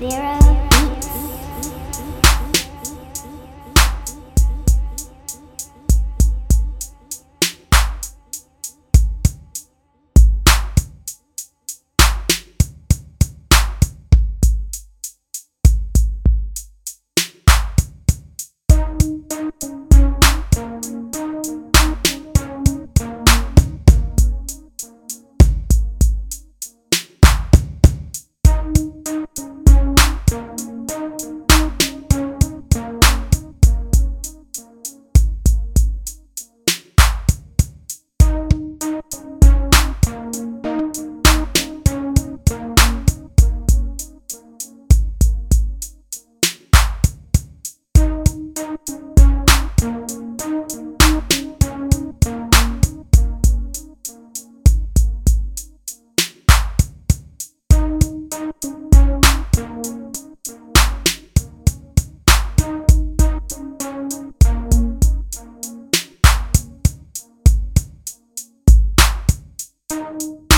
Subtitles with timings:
[0.00, 0.69] Zero
[69.90, 70.49] you